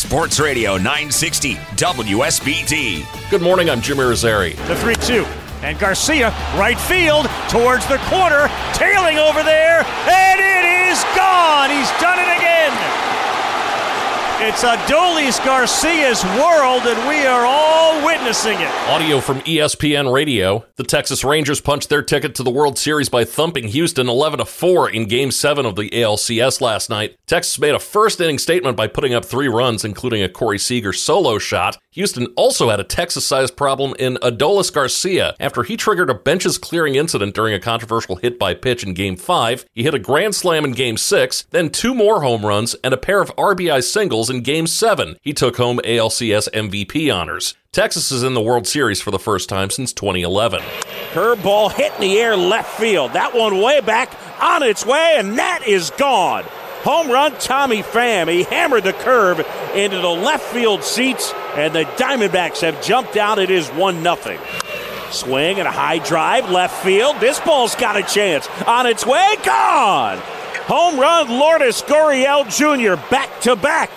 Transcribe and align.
Sports 0.00 0.40
Radio 0.40 0.78
960 0.78 1.56
WSBT. 1.76 3.30
Good 3.30 3.42
morning, 3.42 3.68
I'm 3.68 3.82
Jim 3.82 3.98
Irizarry. 3.98 4.56
The 4.66 4.74
3 4.76 4.94
2. 4.94 5.24
And 5.60 5.78
Garcia, 5.78 6.30
right 6.56 6.80
field, 6.80 7.26
towards 7.50 7.86
the 7.86 7.98
corner, 8.08 8.48
tailing 8.72 9.18
over 9.18 9.42
there, 9.42 9.84
and 10.08 10.40
it 10.40 10.88
is 10.88 11.04
gone! 11.14 11.68
He's 11.68 11.90
done 12.00 12.18
it 12.18 12.34
again! 12.34 13.09
It's 14.42 14.64
Adolis 14.64 15.38
Garcia's 15.44 16.24
world, 16.24 16.86
and 16.86 17.06
we 17.06 17.26
are 17.26 17.44
all 17.44 18.02
witnessing 18.06 18.58
it. 18.58 18.70
Audio 18.88 19.20
from 19.20 19.40
ESPN 19.40 20.10
Radio. 20.10 20.64
The 20.76 20.82
Texas 20.82 21.22
Rangers 21.22 21.60
punched 21.60 21.90
their 21.90 22.00
ticket 22.00 22.34
to 22.36 22.42
the 22.42 22.50
World 22.50 22.78
Series 22.78 23.10
by 23.10 23.26
thumping 23.26 23.68
Houston 23.68 24.08
11 24.08 24.46
4 24.46 24.88
in 24.88 25.04
Game 25.04 25.30
7 25.30 25.66
of 25.66 25.76
the 25.76 25.90
ALCS 25.90 26.62
last 26.62 26.88
night. 26.88 27.18
Texas 27.26 27.58
made 27.58 27.74
a 27.74 27.78
first 27.78 28.18
inning 28.18 28.38
statement 28.38 28.78
by 28.78 28.86
putting 28.86 29.12
up 29.12 29.26
three 29.26 29.46
runs, 29.46 29.84
including 29.84 30.22
a 30.22 30.28
Corey 30.28 30.58
Seager 30.58 30.94
solo 30.94 31.38
shot. 31.38 31.76
Houston 31.92 32.26
also 32.36 32.70
had 32.70 32.78
a 32.78 32.84
Texas 32.84 33.26
sized 33.26 33.56
problem 33.56 33.94
in 33.98 34.14
Adolis 34.22 34.72
Garcia 34.72 35.34
after 35.40 35.64
he 35.64 35.76
triggered 35.76 36.08
a 36.08 36.14
benches 36.14 36.56
clearing 36.56 36.94
incident 36.94 37.34
during 37.34 37.52
a 37.52 37.58
controversial 37.58 38.14
hit 38.14 38.38
by 38.38 38.54
pitch 38.54 38.84
in 38.84 38.94
Game 38.94 39.16
5. 39.16 39.66
He 39.72 39.82
hit 39.82 39.94
a 39.94 39.98
grand 39.98 40.36
slam 40.36 40.64
in 40.64 40.70
Game 40.70 40.96
6, 40.96 41.46
then 41.50 41.68
two 41.68 41.92
more 41.92 42.22
home 42.22 42.46
runs 42.46 42.74
and 42.84 42.94
a 42.94 42.96
pair 42.96 43.20
of 43.20 43.34
RBI 43.34 43.82
singles 43.82 44.30
in 44.30 44.42
Game 44.42 44.68
7. 44.68 45.16
He 45.20 45.32
took 45.32 45.56
home 45.56 45.80
ALCS 45.82 46.48
MVP 46.50 47.12
honors. 47.12 47.56
Texas 47.72 48.12
is 48.12 48.22
in 48.22 48.34
the 48.34 48.40
World 48.40 48.68
Series 48.68 49.00
for 49.00 49.10
the 49.10 49.18
first 49.18 49.48
time 49.48 49.70
since 49.70 49.92
2011. 49.92 50.60
Curveball 51.12 51.72
hit 51.72 51.92
in 51.94 52.02
the 52.02 52.18
air 52.20 52.36
left 52.36 52.78
field. 52.78 53.14
That 53.14 53.34
one 53.34 53.60
way 53.60 53.80
back 53.80 54.16
on 54.40 54.62
its 54.62 54.86
way, 54.86 55.16
and 55.18 55.38
that 55.38 55.66
is 55.66 55.90
gone. 55.90 56.44
Home 56.84 57.10
run, 57.10 57.32
Tommy 57.38 57.82
Pham. 57.82 58.32
He 58.32 58.42
hammered 58.44 58.84
the 58.84 58.94
curve 58.94 59.40
into 59.74 59.98
the 59.98 60.08
left 60.08 60.44
field 60.44 60.82
seats, 60.82 61.30
and 61.56 61.74
the 61.74 61.84
Diamondbacks 61.96 62.60
have 62.60 62.82
jumped 62.82 63.16
out. 63.16 63.38
It 63.38 63.50
is 63.50 63.68
1 63.70 64.02
0. 64.02 64.16
Swing 65.10 65.58
and 65.58 65.66
a 65.66 65.72
high 65.72 65.98
drive, 65.98 66.50
left 66.50 66.84
field. 66.84 67.16
This 67.18 67.40
ball's 67.40 67.74
got 67.74 67.96
a 67.96 68.02
chance. 68.02 68.48
On 68.66 68.86
its 68.86 69.04
way, 69.04 69.34
gone. 69.44 70.18
Home 70.66 71.00
run, 71.00 71.28
Lourdes 71.28 71.82
Gurriel 71.82 72.44
Jr. 72.48 73.00
back 73.10 73.40
to 73.40 73.56
back 73.56 73.90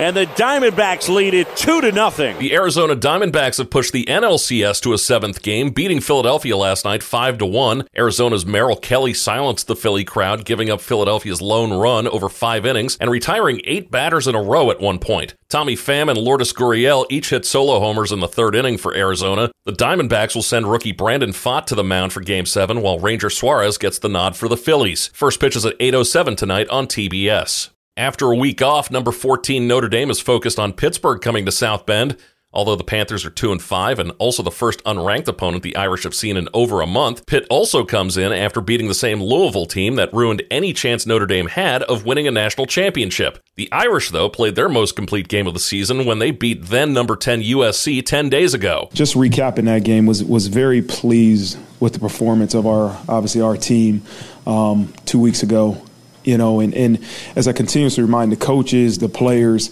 and 0.00 0.16
the 0.16 0.24
Diamondbacks 0.24 1.14
lead 1.14 1.34
it 1.34 1.54
2 1.56 1.82
to 1.82 1.92
nothing. 1.92 2.38
The 2.38 2.54
Arizona 2.54 2.96
Diamondbacks 2.96 3.58
have 3.58 3.68
pushed 3.68 3.92
the 3.92 4.06
NLCS 4.06 4.80
to 4.82 4.94
a 4.94 4.98
seventh 4.98 5.42
game, 5.42 5.70
beating 5.70 6.00
Philadelphia 6.00 6.56
last 6.56 6.86
night 6.86 7.02
5 7.02 7.36
to 7.38 7.46
1. 7.46 7.86
Arizona's 7.94 8.46
Merrill 8.46 8.76
Kelly 8.76 9.12
silenced 9.12 9.66
the 9.66 9.76
Philly 9.76 10.04
crowd, 10.04 10.46
giving 10.46 10.70
up 10.70 10.80
Philadelphia's 10.80 11.42
lone 11.42 11.72
run 11.72 12.08
over 12.08 12.30
five 12.30 12.64
innings 12.64 12.96
and 12.98 13.10
retiring 13.10 13.60
eight 13.64 13.90
batters 13.90 14.26
in 14.26 14.34
a 14.34 14.42
row 14.42 14.70
at 14.70 14.80
one 14.80 14.98
point. 14.98 15.34
Tommy 15.50 15.76
Pham 15.76 16.08
and 16.08 16.18
Lourdes 16.18 16.54
Gurriel 16.54 17.04
each 17.10 17.30
hit 17.30 17.44
solo 17.44 17.78
homers 17.78 18.10
in 18.10 18.20
the 18.20 18.28
third 18.28 18.54
inning 18.54 18.78
for 18.78 18.94
Arizona. 18.94 19.50
The 19.66 19.72
Diamondbacks 19.72 20.34
will 20.34 20.42
send 20.42 20.70
rookie 20.70 20.92
Brandon 20.92 21.30
Pfaadt 21.32 21.66
to 21.66 21.74
the 21.74 21.84
mound 21.84 22.14
for 22.14 22.20
Game 22.20 22.46
7, 22.46 22.80
while 22.80 22.98
Ranger 22.98 23.28
Suarez 23.28 23.76
gets 23.76 23.98
the 23.98 24.08
nod 24.08 24.34
for 24.34 24.48
the 24.48 24.56
Phillies. 24.56 25.08
First 25.08 25.40
pitch 25.40 25.56
is 25.56 25.66
at 25.66 25.78
8.07 25.78 26.36
tonight 26.38 26.68
on 26.70 26.86
TBS. 26.86 27.68
After 28.00 28.32
a 28.32 28.34
week 28.34 28.62
off, 28.62 28.90
number 28.90 29.12
14 29.12 29.68
Notre 29.68 29.90
Dame 29.90 30.08
is 30.08 30.20
focused 30.20 30.58
on 30.58 30.72
Pittsburgh 30.72 31.20
coming 31.20 31.44
to 31.44 31.52
South 31.52 31.84
Bend. 31.84 32.16
Although 32.50 32.76
the 32.76 32.82
Panthers 32.82 33.26
are 33.26 33.30
2 33.30 33.52
and 33.52 33.60
5 33.60 33.98
and 33.98 34.12
also 34.18 34.42
the 34.42 34.50
first 34.50 34.82
unranked 34.84 35.28
opponent 35.28 35.62
the 35.62 35.76
Irish 35.76 36.04
have 36.04 36.14
seen 36.14 36.38
in 36.38 36.48
over 36.54 36.80
a 36.80 36.86
month, 36.86 37.26
Pitt 37.26 37.46
also 37.50 37.84
comes 37.84 38.16
in 38.16 38.32
after 38.32 38.62
beating 38.62 38.88
the 38.88 38.94
same 38.94 39.22
Louisville 39.22 39.66
team 39.66 39.96
that 39.96 40.14
ruined 40.14 40.42
any 40.50 40.72
chance 40.72 41.04
Notre 41.04 41.26
Dame 41.26 41.48
had 41.48 41.82
of 41.82 42.06
winning 42.06 42.26
a 42.26 42.30
national 42.30 42.66
championship. 42.66 43.38
The 43.56 43.70
Irish 43.70 44.08
though 44.08 44.30
played 44.30 44.54
their 44.54 44.70
most 44.70 44.96
complete 44.96 45.28
game 45.28 45.46
of 45.46 45.52
the 45.52 45.60
season 45.60 46.06
when 46.06 46.20
they 46.20 46.30
beat 46.30 46.68
then 46.68 46.94
number 46.94 47.16
10 47.16 47.42
USC 47.42 48.02
10 48.02 48.30
days 48.30 48.54
ago. 48.54 48.88
Just 48.94 49.14
recapping 49.14 49.66
that 49.66 49.84
game 49.84 50.06
was 50.06 50.24
was 50.24 50.46
very 50.46 50.80
pleased 50.80 51.58
with 51.80 51.92
the 51.92 51.98
performance 51.98 52.54
of 52.54 52.66
our 52.66 52.98
obviously 53.10 53.42
our 53.42 53.58
team 53.58 54.00
um, 54.46 54.90
2 55.04 55.18
weeks 55.18 55.42
ago 55.42 55.82
you 56.24 56.38
know, 56.38 56.60
and, 56.60 56.74
and 56.74 57.04
as 57.36 57.48
I 57.48 57.52
continuously 57.52 58.02
remind 58.02 58.32
the 58.32 58.36
coaches, 58.36 58.98
the 58.98 59.08
players, 59.08 59.70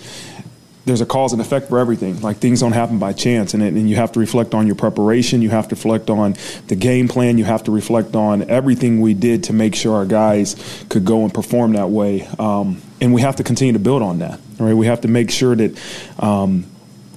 there's 0.88 1.00
a 1.00 1.06
cause 1.06 1.32
and 1.32 1.40
effect 1.40 1.68
for 1.68 1.78
everything. 1.78 2.20
Like 2.20 2.38
things 2.38 2.60
don't 2.60 2.72
happen 2.72 2.98
by 2.98 3.12
chance, 3.12 3.54
and, 3.54 3.62
and 3.62 3.88
you 3.88 3.96
have 3.96 4.12
to 4.12 4.20
reflect 4.20 4.54
on 4.54 4.66
your 4.66 4.76
preparation. 4.76 5.42
You 5.42 5.50
have 5.50 5.68
to 5.68 5.74
reflect 5.74 6.10
on 6.10 6.34
the 6.66 6.76
game 6.76 7.08
plan. 7.08 7.38
You 7.38 7.44
have 7.44 7.64
to 7.64 7.70
reflect 7.70 8.16
on 8.16 8.48
everything 8.50 9.00
we 9.00 9.14
did 9.14 9.44
to 9.44 9.52
make 9.52 9.74
sure 9.74 9.94
our 9.96 10.06
guys 10.06 10.56
could 10.88 11.04
go 11.04 11.24
and 11.24 11.32
perform 11.32 11.74
that 11.74 11.90
way. 11.90 12.26
Um, 12.38 12.80
and 13.00 13.14
we 13.14 13.20
have 13.20 13.36
to 13.36 13.44
continue 13.44 13.74
to 13.74 13.78
build 13.78 14.02
on 14.02 14.20
that. 14.20 14.40
Right? 14.58 14.74
We 14.74 14.86
have 14.86 15.02
to 15.02 15.08
make 15.08 15.30
sure 15.30 15.54
that. 15.54 15.78
Um, 16.18 16.66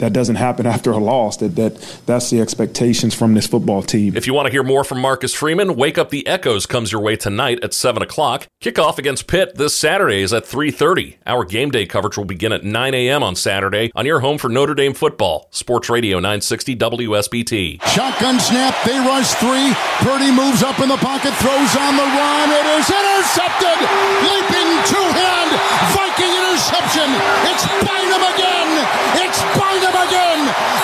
that 0.02 0.14
doesn't 0.14 0.36
happen 0.36 0.66
after 0.66 0.92
a 0.92 0.98
loss. 0.98 1.38
That 1.38 1.56
that 1.56 2.02
that's 2.06 2.30
the 2.30 2.42
expectations 2.42 3.16
from 3.16 3.34
this 3.34 3.48
football 3.48 3.82
team. 3.84 4.18
If 4.18 4.28
you 4.28 4.34
want 4.34 4.48
to 4.48 4.52
hear 4.52 4.64
more 4.64 4.84
from 4.84 5.00
Marcus 5.00 5.34
Freeman, 5.34 5.76
Wake 5.76 5.98
Up 5.98 6.10
the 6.10 6.26
Echoes 6.28 6.66
comes 6.66 6.92
your 6.92 7.02
way 7.02 7.16
tonight 7.16 7.64
at 7.64 7.74
seven 7.74 8.04
o'clock. 8.04 8.48
Kickoff 8.62 8.98
against 8.98 9.28
Pitt 9.28 9.56
this 9.56 9.76
Saturday 9.76 10.22
is 10.22 10.34
at 10.34 10.46
three 10.46 10.72
thirty. 10.72 11.18
Our 11.26 11.46
game 11.46 11.72
day 11.72 11.86
coverage 11.86 12.18
will 12.18 12.26
begin 12.26 12.52
at 12.52 12.64
nine 12.64 12.94
a.m. 12.94 13.24
on 13.24 13.36
Saturday 13.36 13.92
on 13.96 14.06
your 14.06 14.20
home 14.20 14.38
for 14.38 14.50
Notre 14.50 14.74
Dame 14.76 14.94
football. 14.94 15.48
Sports 15.52 15.90
Radio 15.90 16.20
nine 16.20 16.42
sixty 16.42 16.76
WSBT. 16.76 17.82
Shotgun 17.84 18.40
snap. 18.40 18.76
They 18.84 18.98
rush 19.00 19.32
three. 19.36 19.72
Purdy 20.02 20.32
moves 20.32 20.64
up 20.64 20.80
in 20.80 20.90
the 20.90 20.98
pocket, 20.98 21.34
throws 21.38 21.74
on 21.78 21.96
the 21.96 22.04
run. 22.04 22.50
It 22.50 22.66
is 22.82 22.90
intercepted. 22.90 23.78
Leaping 24.26 24.70
two 24.90 25.08
hand 25.14 25.50
Viking 25.94 26.34
interception. 26.34 27.08
It's 27.54 27.66
Bynum 27.86 28.24
again. 28.34 28.70
It's 29.22 29.40
Bynum 29.54 29.96
again. 30.08 30.40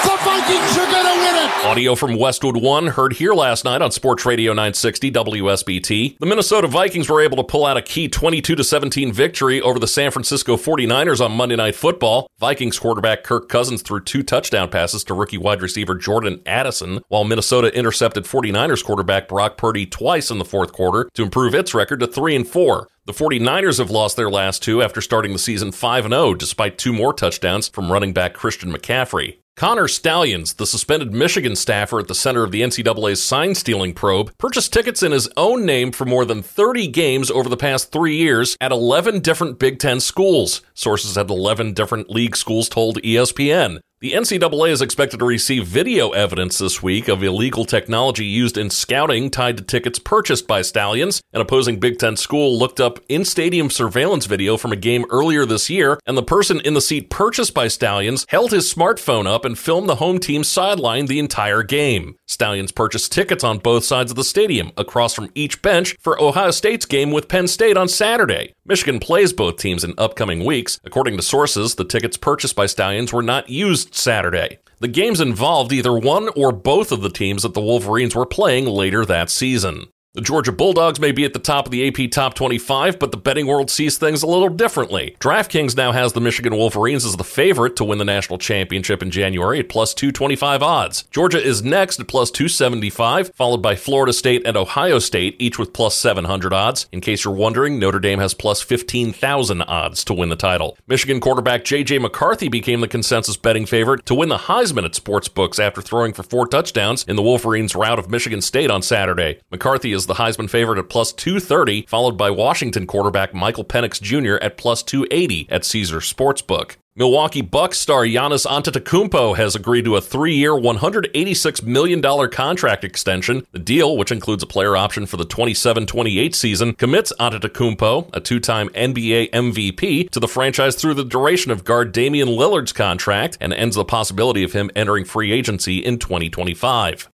The 0.06 0.16
Vikings 0.22 0.74
are 0.78 0.90
going 0.90 1.08
to 1.08 1.18
win 1.18 1.36
it. 1.46 1.52
Audio 1.68 1.96
from 1.96 2.16
Westwood 2.18 2.56
One 2.56 2.88
heard 2.88 3.12
here 3.12 3.34
last 3.34 3.66
night 3.66 3.82
on 3.82 3.92
Sports 3.92 4.26
Radio 4.26 4.54
960 4.54 5.12
WSBT. 5.12 6.18
The 6.18 6.26
Minnesota 6.26 6.66
Vikings 6.66 7.10
were 7.10 7.20
able 7.20 7.36
to 7.36 7.44
pull 7.44 7.66
out 7.66 7.76
a 7.76 7.82
key 7.82 8.08
22 8.08 8.64
17 8.64 9.12
victory 9.12 9.60
over 9.60 9.78
the 9.78 9.86
San 9.86 10.12
Francisco 10.12 10.56
49ers 10.56 11.24
on 11.24 11.34
Monday 11.34 11.58
Night 11.58 11.76
Football. 11.76 12.32
Vikings 12.40 12.80
quarterback 12.80 13.26
Kirk 13.26 13.50
Cousins 13.50 13.82
threw 13.82 14.00
two 14.00 14.24
touchdown 14.24 14.70
passes 14.70 15.04
to 15.04 15.14
rookie 15.14 15.38
wide 15.38 15.62
receiver 15.62 15.94
Jordan 15.94 16.42
Addison, 16.46 17.02
while 17.10 17.26
Minnesota 17.26 17.68
intercepted 17.78 18.24
49ers 18.24 18.84
quarterback 18.84 19.28
Brock 19.28 19.58
Purdy 19.58 19.86
twice 19.86 20.32
in 20.32 20.38
the 20.38 20.46
fourth 20.46 20.72
quarter 20.72 21.10
to 21.16 21.24
improve 21.24 21.54
its 21.54 21.74
record 21.74 22.00
to 22.00 22.08
3 22.08 22.34
and 22.38 22.48
4. 22.48 22.88
The 23.08 23.14
49ers 23.14 23.78
have 23.78 23.90
lost 23.90 24.18
their 24.18 24.30
last 24.30 24.62
two 24.62 24.84
after 24.84 25.00
starting 25.00 25.32
the 25.32 25.40
season 25.40 25.72
5 25.72 26.10
0, 26.10 26.34
despite 26.34 26.78
two 26.78 26.92
more 26.92 27.14
touchdowns 27.14 27.70
from 27.70 27.90
running 27.90 28.12
back 28.12 28.34
Christian 28.34 28.70
McCaffrey. 28.70 29.38
Connor 29.56 29.88
Stalions, 29.88 30.56
the 30.56 30.68
suspended 30.68 31.14
Michigan 31.14 31.56
staffer 31.56 32.00
at 32.00 32.10
the 32.10 32.14
center 32.14 32.44
of 32.44 32.52
the 32.52 32.62
NCAA's 32.62 33.24
sign 33.24 33.56
stealing 33.56 33.94
probe, 33.94 34.38
purchased 34.38 34.74
tickets 34.74 35.02
in 35.02 35.14
his 35.14 35.30
own 35.38 35.66
name 35.66 35.94
for 35.94 36.04
more 36.04 36.26
than 36.26 36.44
30 36.44 36.88
games 36.88 37.32
over 37.32 37.48
the 37.48 37.56
past 37.56 37.94
three 37.94 38.18
years 38.18 38.58
at 38.60 38.74
11 38.74 39.22
different 39.22 39.58
Big 39.58 39.80
Ten 39.80 40.02
schools. 40.02 40.62
Sources 40.74 41.18
at 41.18 41.30
11 41.30 41.76
different 41.76 42.10
league 42.10 42.36
schools 42.36 42.68
told 42.68 43.02
ESPN. 43.04 43.80
The 44.00 44.12
NCAA 44.12 44.70
is 44.70 44.84
expected 44.84 45.18
to 45.18 45.26
receive 45.26 45.66
video 45.66 46.12
evidence 46.12 46.60
this 46.60 46.84
week 46.84 47.08
of 47.08 47.24
illegal 47.24 47.66
technology 47.66 48.26
used 48.26 48.56
in 48.56 48.70
scouting 48.70 49.32
tied 49.32 49.58
to 49.58 49.64
tickets 49.64 49.98
purchased 49.98 50.46
by 50.46 50.62
Stalions. 50.62 51.20
An 51.34 51.42
opposing 51.42 51.80
Big 51.80 51.98
Ten 51.98 52.16
school 52.16 52.60
looked 52.60 52.80
up 52.80 53.00
in 53.10 53.26
stadium 53.26 53.72
surveillance 53.72 54.28
video 54.28 54.56
from 54.56 54.72
a 54.72 54.76
game 54.76 55.08
earlier 55.10 55.48
this 55.48 55.68
year, 55.68 56.00
and 56.06 56.16
the 56.16 56.22
person 56.22 56.60
in 56.60 56.76
the 56.76 56.80
seat 56.80 57.10
purchased 57.10 57.56
by 57.56 57.68
Stalions 57.68 58.28
held 58.30 58.52
his 58.52 58.72
smartphone 58.72 59.26
up 59.26 59.44
and 59.44 59.58
filmed 59.58 59.90
the 59.90 59.96
home 59.96 60.20
team's 60.20 60.48
sideline 60.48 61.08
the 61.08 61.18
entire 61.18 61.64
game. 61.64 62.18
Stalions 62.28 62.72
purchased 62.72 63.12
tickets 63.12 63.44
on 63.44 63.58
both 63.58 63.84
sides 63.84 64.12
of 64.12 64.16
the 64.16 64.24
stadium, 64.24 64.74
across 64.78 65.16
from 65.16 65.32
each 65.34 65.64
bench, 65.64 65.98
for 66.00 66.22
Ohio 66.22 66.52
State's 66.52 66.86
game 66.86 67.10
with 67.10 67.28
Penn 67.28 67.48
State 67.48 67.78
on 67.78 67.88
Saturday. 67.88 68.54
Michigan 68.64 69.00
plays 69.00 69.34
both 69.34 69.58
teams 69.58 69.84
in 69.84 69.96
upcoming 69.98 70.46
weeks. 70.46 70.80
According 70.84 71.18
to 71.18 71.24
sources, 71.24 71.76
the 71.76 71.86
tickets 71.86 72.18
purchased 72.18 72.56
by 72.56 72.68
Stalions 72.68 73.12
were 73.12 73.24
not 73.24 73.50
used 73.50 73.87
Saturday. 73.92 74.60
The 74.80 74.88
games 74.88 75.20
involved 75.20 75.74
either 75.74 75.98
one 75.98 76.30
or 76.36 76.52
both 76.52 76.92
of 76.92 77.02
the 77.02 77.10
teams 77.10 77.44
that 77.44 77.54
the 77.54 77.62
Wolverines 77.62 78.16
were 78.16 78.26
playing 78.26 78.66
later 78.66 79.06
that 79.06 79.30
season. 79.30 79.88
The 80.18 80.24
Georgia 80.24 80.52
Bulldogs 80.52 81.00
may 81.00 81.12
be 81.12 81.26
at 81.26 81.34
the 81.34 81.38
top 81.40 81.68
of 81.68 81.72
the 81.72 81.88
AP 81.88 82.10
Top 82.10 82.34
25, 82.34 82.98
but 82.98 83.12
the 83.12 83.18
betting 83.18 83.46
world 83.46 83.70
sees 83.70 84.00
things 84.00 84.24
a 84.24 84.28
little 84.28 84.50
differently. 84.50 85.16
DraftKings 85.20 85.78
now 85.78 85.92
has 85.92 86.14
the 86.14 86.20
Michigan 86.20 86.58
Wolverines 86.58 87.06
as 87.06 87.18
the 87.18 87.24
favorite 87.24 87.76
to 87.76 87.84
win 87.84 88.00
the 88.00 88.04
national 88.04 88.40
championship 88.40 89.04
in 89.04 89.12
January 89.12 89.60
at 89.60 89.70
plus 89.70 89.94
225 89.94 90.64
odds. 90.64 91.04
Georgia 91.12 91.40
is 91.40 91.64
next 91.64 92.00
at 92.00 92.08
plus 92.08 92.32
275, 92.32 93.32
followed 93.36 93.62
by 93.62 93.76
Florida 93.76 94.12
State 94.12 94.42
and 94.44 94.58
Ohio 94.58 94.98
State, 94.98 95.36
each 95.38 95.60
with 95.60 95.72
plus 95.72 95.96
700 95.96 96.52
odds. 96.52 96.88
In 96.92 97.00
case 97.00 97.24
you're 97.24 97.32
wondering, 97.36 97.78
Notre 97.78 98.00
Dame 98.00 98.18
has 98.18 98.34
plus 98.34 98.60
15,000 98.60 99.62
odds 99.62 100.04
to 100.06 100.16
win 100.16 100.30
the 100.30 100.36
title. 100.36 100.80
Michigan 100.88 101.20
quarterback 101.20 101.64
J.J. 101.64 102.00
McCarthy 102.00 102.50
became 102.50 102.82
the 102.82 102.88
consensus 102.88 103.38
betting 103.38 103.68
favorite 103.68 104.04
to 104.08 104.16
win 104.16 104.30
the 104.30 104.38
Heisman 104.38 104.84
at 104.84 104.94
sportsbooks 104.94 105.60
after 105.64 105.80
throwing 105.80 106.12
for 106.12 106.24
four 106.24 106.48
touchdowns 106.48 107.04
in 107.04 107.16
the 107.16 107.22
Wolverines' 107.22 107.76
rout 107.76 108.00
of 108.00 108.10
Michigan 108.10 108.42
State 108.42 108.72
on 108.72 108.82
Saturday. 108.82 109.42
McCarthy 109.52 109.94
is 109.94 110.07
the 110.08 110.16
Heisman 110.16 110.50
favorite 110.50 110.80
at 110.80 110.90
plus 110.90 111.14
230, 111.14 111.84
followed 111.88 112.18
by 112.18 112.30
Washington 112.30 112.88
quarterback 112.88 113.34
Michael 113.34 113.66
Penix 113.66 114.02
Jr. 114.02 114.44
at 114.44 114.58
plus 114.58 114.82
280 114.84 115.48
at 115.50 115.66
Caesar 115.66 116.00
Sportsbook. 116.00 116.78
Milwaukee 116.98 117.44
Bucks 117.44 117.80
star 117.80 118.06
Giannis 118.06 118.48
Antetokounmpo 118.48 119.38
has 119.38 119.56
agreed 119.56 119.86
to 119.86 119.98
a 119.98 120.02
three-year, 120.02 120.54
$186 120.54 121.62
million 121.62 122.02
contract 122.32 122.84
extension. 122.84 123.46
The 123.52 123.60
deal, 123.60 123.96
which 123.96 124.12
includes 124.12 124.42
a 124.42 124.48
player 124.48 124.76
option 124.76 125.06
for 125.06 125.16
the 125.16 125.24
27-28 125.24 126.34
season, 126.34 126.74
commits 126.74 127.14
Antetokounmpo, 127.20 128.10
a 128.14 128.20
two-time 128.20 128.70
NBA 128.70 129.30
MVP, 129.30 130.10
to 130.10 130.20
the 130.20 130.28
franchise 130.28 130.76
through 130.76 130.96
the 130.96 131.06
duration 131.06 131.52
of 131.52 131.64
guard 131.64 131.92
Damian 131.92 132.30
Lillard's 132.30 132.74
contract 132.74 133.38
and 133.40 133.54
ends 133.54 133.76
the 133.76 133.86
possibility 133.86 134.42
of 134.42 134.54
him 134.54 134.72
entering 134.76 135.06
free 135.06 135.32
agency 135.32 135.78
in 135.78 136.00
2025. 136.00 137.10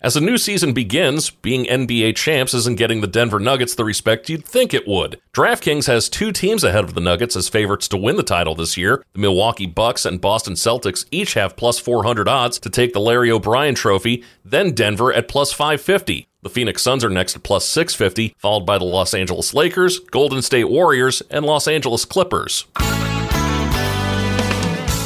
As 0.00 0.14
a 0.14 0.20
new 0.20 0.38
season 0.38 0.72
begins, 0.72 1.28
being 1.28 1.64
NBA 1.64 2.14
champs 2.14 2.54
isn't 2.54 2.78
getting 2.78 3.00
the 3.00 3.08
Denver 3.08 3.40
Nuggets 3.40 3.74
the 3.74 3.84
respect 3.84 4.28
you'd 4.28 4.44
think 4.44 4.72
it 4.72 4.86
would. 4.86 5.20
DraftKings 5.32 5.88
has 5.88 6.08
two 6.08 6.30
teams 6.30 6.62
ahead 6.62 6.84
of 6.84 6.94
the 6.94 7.00
Nuggets 7.00 7.34
as 7.34 7.48
favorites 7.48 7.88
to 7.88 7.96
win 7.96 8.14
the 8.14 8.22
title 8.22 8.54
this 8.54 8.76
year. 8.76 9.04
The 9.14 9.18
Milwaukee 9.18 9.66
Bucks 9.66 10.04
and 10.06 10.20
Boston 10.20 10.54
Celtics 10.54 11.04
each 11.10 11.34
have 11.34 11.56
plus 11.56 11.80
400 11.80 12.28
odds 12.28 12.60
to 12.60 12.70
take 12.70 12.92
the 12.92 13.00
Larry 13.00 13.28
O'Brien 13.28 13.74
trophy, 13.74 14.22
then 14.44 14.72
Denver 14.72 15.12
at 15.12 15.26
plus 15.26 15.52
550. 15.52 16.28
The 16.42 16.50
Phoenix 16.50 16.80
Suns 16.80 17.04
are 17.04 17.10
next 17.10 17.34
at 17.34 17.42
plus 17.42 17.66
650, 17.66 18.36
followed 18.38 18.64
by 18.64 18.78
the 18.78 18.84
Los 18.84 19.14
Angeles 19.14 19.52
Lakers, 19.52 19.98
Golden 19.98 20.42
State 20.42 20.70
Warriors, 20.70 21.22
and 21.28 21.44
Los 21.44 21.66
Angeles 21.66 22.04
Clippers. 22.04 22.66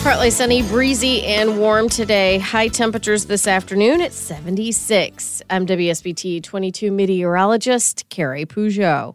Partly 0.03 0.31
sunny, 0.31 0.63
breezy, 0.65 1.23
and 1.23 1.61
warm 1.61 1.89
today. 1.89 2.41
High 2.41 2.67
temperatures 2.67 3.27
this 3.27 3.47
afternoon 3.47 4.01
at 4.01 4.13
76. 4.13 5.43
I'm 5.49 5.65
WSBT 5.65 6.43
22 6.43 6.91
meteorologist 6.91 8.09
Carrie 8.09 8.45
Peugeot. 8.45 9.15